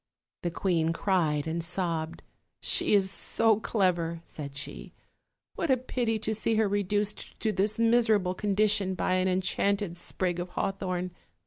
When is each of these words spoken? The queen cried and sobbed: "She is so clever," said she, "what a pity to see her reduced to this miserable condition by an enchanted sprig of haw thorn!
The 0.41 0.49
queen 0.49 0.93
cried 0.93 1.45
and 1.45 1.63
sobbed: 1.63 2.23
"She 2.59 2.95
is 2.95 3.11
so 3.11 3.59
clever," 3.59 4.23
said 4.25 4.57
she, 4.57 4.93
"what 5.53 5.69
a 5.69 5.77
pity 5.77 6.17
to 6.17 6.33
see 6.33 6.55
her 6.55 6.67
reduced 6.67 7.39
to 7.41 7.51
this 7.51 7.77
miserable 7.77 8.33
condition 8.33 8.95
by 8.95 9.13
an 9.13 9.27
enchanted 9.27 9.95
sprig 9.97 10.39
of 10.39 10.49
haw 10.49 10.71
thorn! 10.71 11.11